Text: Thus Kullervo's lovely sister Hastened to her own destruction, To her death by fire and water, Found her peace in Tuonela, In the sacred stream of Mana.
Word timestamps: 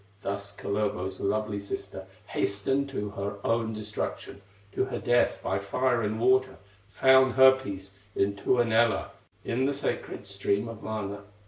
Thus 0.23 0.57
Kullervo's 0.57 1.19
lovely 1.19 1.59
sister 1.59 2.07
Hastened 2.25 2.89
to 2.89 3.11
her 3.11 3.37
own 3.45 3.71
destruction, 3.71 4.41
To 4.71 4.85
her 4.85 4.97
death 4.97 5.39
by 5.43 5.59
fire 5.59 6.01
and 6.01 6.19
water, 6.19 6.57
Found 6.93 7.33
her 7.33 7.51
peace 7.51 7.99
in 8.15 8.35
Tuonela, 8.35 9.11
In 9.45 9.67
the 9.67 9.75
sacred 9.75 10.25
stream 10.25 10.67
of 10.67 10.81
Mana. 10.81 11.19